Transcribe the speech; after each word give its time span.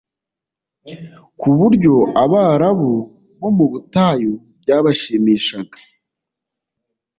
ku 1.39 1.49
buryo 1.57 1.93
Abarabu 2.23 2.93
bo 3.39 3.49
mu 3.57 3.65
butayu 3.71 4.33
byabashimishaga 4.61 5.77